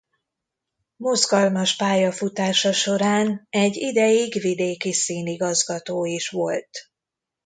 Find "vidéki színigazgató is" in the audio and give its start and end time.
4.41-6.29